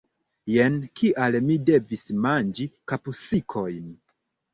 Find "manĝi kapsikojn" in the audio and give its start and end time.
2.23-3.93